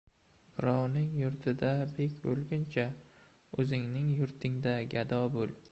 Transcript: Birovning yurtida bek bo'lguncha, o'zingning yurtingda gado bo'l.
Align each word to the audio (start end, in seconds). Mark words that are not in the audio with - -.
Birovning 0.53 1.11
yurtida 1.23 1.69
bek 1.99 2.17
bo'lguncha, 2.25 2.89
o'zingning 3.61 4.13
yurtingda 4.23 4.77
gado 4.97 5.27
bo'l. 5.37 5.59